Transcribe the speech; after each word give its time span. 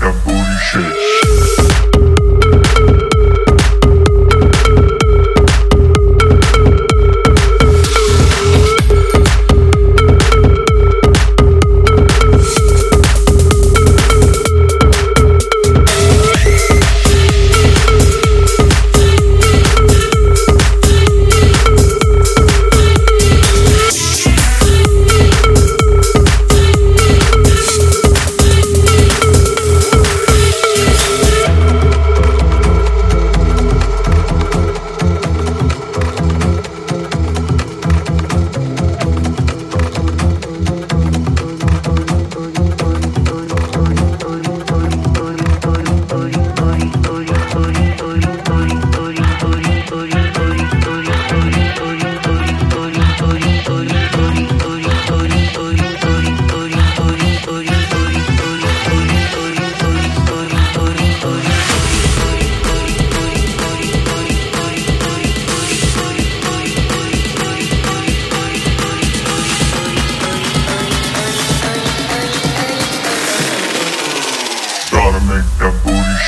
that 0.00 0.14
booty 0.24 0.92
shake. 0.92 1.11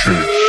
Shake. 0.05 0.44